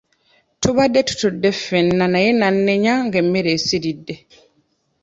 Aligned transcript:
Tubadde 0.61 0.99
tutudde 1.07 1.49
ffenna 1.57 2.05
naye 2.13 2.29
n'annenya 2.33 2.93
ng'emmere 3.05 3.49
esiridde. 3.57 4.15